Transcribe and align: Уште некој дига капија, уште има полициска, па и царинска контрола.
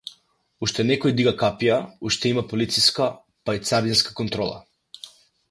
Уште 0.67 0.85
некој 0.91 1.13
дига 1.19 1.33
капија, 1.41 1.77
уште 2.11 2.31
има 2.35 2.45
полициска, 2.55 3.11
па 3.45 3.57
и 3.59 3.63
царинска 3.69 4.19
контрола. 4.23 4.59